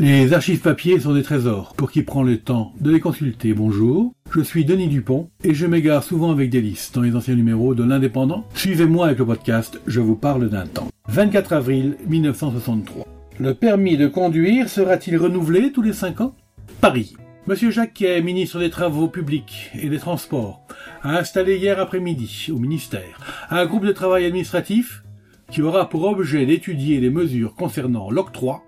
[0.00, 3.54] Les archives papier sont des trésors pour qui prend le temps de les consulter.
[3.54, 7.36] Bonjour, je suis Denis Dupont et je m'égare souvent avec des listes dans les anciens
[7.36, 8.44] numéros de l'Indépendant.
[8.54, 10.88] Suivez-moi avec le podcast Je vous parle d'un temps.
[11.06, 13.06] 24 avril 1963.
[13.38, 16.34] Le permis de conduire sera-t-il renouvelé tous les 5 ans?
[16.80, 17.14] Paris.
[17.46, 20.66] Monsieur Jacquet, ministre des Travaux publics et des Transports,
[21.04, 25.04] a installé hier après-midi au ministère un groupe de travail administratif
[25.52, 28.64] qui aura pour objet d'étudier les mesures concernant l'octroi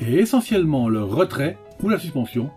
[0.00, 2.50] et essentiellement le retrait ou la suspension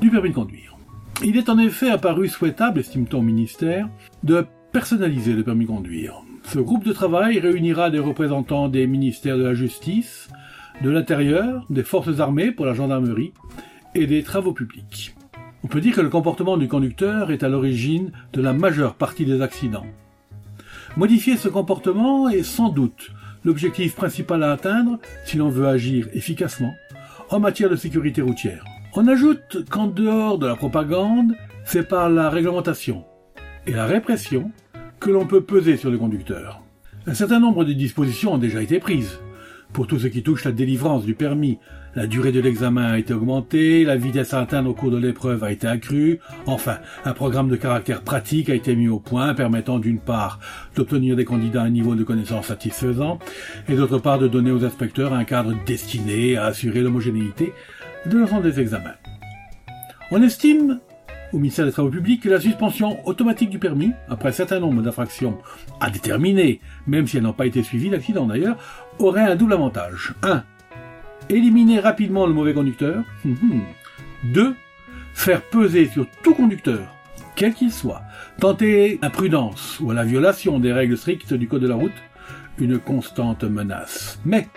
[0.00, 0.76] du permis de conduire.
[1.24, 3.88] Il est en effet apparu souhaitable, estime-t-on ministère,
[4.22, 6.22] de personnaliser le permis de conduire.
[6.44, 10.28] Ce groupe de travail réunira des représentants des ministères de la Justice,
[10.82, 13.32] de l'Intérieur, des Forces armées pour la gendarmerie
[13.94, 15.14] et des travaux publics.
[15.64, 19.24] On peut dire que le comportement du conducteur est à l'origine de la majeure partie
[19.24, 19.86] des accidents.
[20.96, 23.10] Modifier ce comportement est sans doute
[23.46, 26.74] l'objectif principal à atteindre si l'on veut agir efficacement
[27.30, 28.64] en matière de sécurité routière.
[28.94, 31.32] On ajoute qu'en dehors de la propagande,
[31.64, 33.04] c'est par la réglementation
[33.66, 34.50] et la répression
[34.98, 36.60] que l'on peut peser sur le conducteur.
[37.06, 39.20] Un certain nombre de dispositions ont déjà été prises.
[39.76, 41.58] Pour tout ce qui touche la délivrance du permis,
[41.94, 45.44] la durée de l'examen a été augmentée, la vitesse à atteindre au cours de l'épreuve
[45.44, 49.78] a été accrue, enfin, un programme de caractère pratique a été mis au point permettant
[49.78, 50.40] d'une part
[50.76, 53.18] d'obtenir des candidats un niveau de connaissance satisfaisant
[53.68, 57.52] et d'autre part de donner aux inspecteurs un cadre destiné à assurer l'homogénéité
[58.06, 58.94] de l'ensemble des examens.
[60.10, 60.80] On estime
[61.36, 65.36] au ministère des Travaux publics la suspension automatique du permis, après un certain nombre d'infractions
[65.80, 68.56] à déterminer, même si elles n'ont pas été suivies d'accident d'ailleurs,
[68.98, 70.14] aurait un double avantage.
[70.22, 70.42] 1.
[71.28, 73.04] Éliminer rapidement le mauvais conducteur.
[74.32, 74.54] 2.
[75.12, 76.96] Faire peser sur tout conducteur,
[77.34, 78.00] quel qu'il soit,
[78.40, 81.92] tenter l'imprudence ou la violation des règles strictes du code de la route,
[82.58, 84.18] une constante menace.
[84.24, 84.48] Mais,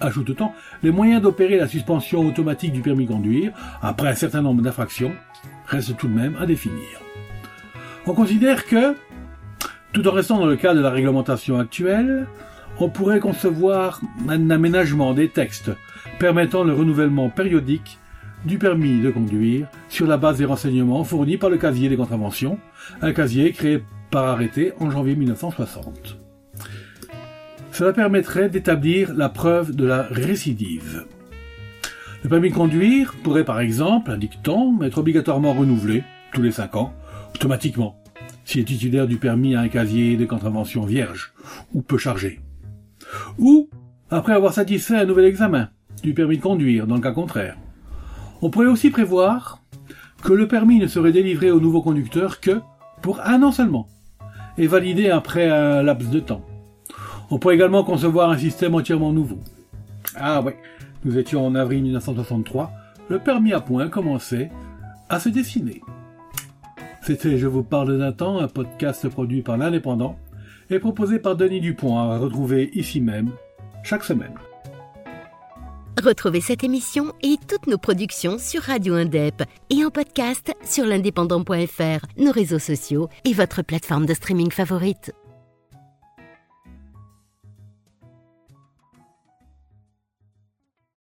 [0.00, 0.50] ajoute-t-on,
[0.82, 5.12] les moyens d'opérer la suspension automatique du permis de conduire, après un certain nombre d'infractions,
[5.70, 7.00] reste tout de même à définir.
[8.06, 8.94] On considère que,
[9.92, 12.26] tout en restant dans le cadre de la réglementation actuelle,
[12.78, 15.70] on pourrait concevoir un aménagement des textes
[16.18, 17.98] permettant le renouvellement périodique
[18.44, 22.58] du permis de conduire sur la base des renseignements fournis par le casier des contraventions,
[23.02, 26.16] un casier créé par arrêté en janvier 1960.
[27.72, 31.04] Cela permettrait d'établir la preuve de la récidive.
[32.22, 36.92] Le permis de conduire pourrait par exemple, indique-t-on, être obligatoirement renouvelé tous les 5 ans,
[37.34, 37.96] automatiquement,
[38.44, 41.32] si le titulaire du permis a un casier de contravention vierge
[41.72, 42.40] ou peu chargé.
[43.38, 43.70] Ou
[44.10, 45.70] après avoir satisfait un nouvel examen
[46.02, 47.56] du permis de conduire dans le cas contraire.
[48.42, 49.62] On pourrait aussi prévoir
[50.22, 52.60] que le permis ne serait délivré au nouveau conducteur que
[53.00, 53.88] pour un an seulement
[54.58, 56.44] et validé après un laps de temps.
[57.30, 59.38] On pourrait également concevoir un système entièrement nouveau.
[60.16, 60.58] Ah ouais,
[61.04, 62.72] nous étions en avril 1963,
[63.08, 64.50] le permis à point commençait
[65.08, 65.80] à se dessiner.
[67.02, 70.16] C'était Je vous parle d'un temps, un podcast produit par l'Indépendant
[70.68, 73.30] et proposé par Denis Dupont à retrouver ici même
[73.82, 74.34] chaque semaine.
[76.02, 82.06] Retrouvez cette émission et toutes nos productions sur Radio Indep et en podcast sur l'indépendant.fr,
[82.16, 85.12] nos réseaux sociaux et votre plateforme de streaming favorite.